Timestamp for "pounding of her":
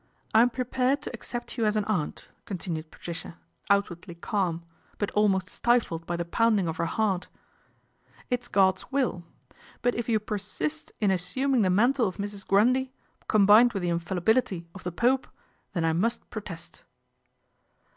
6.24-6.86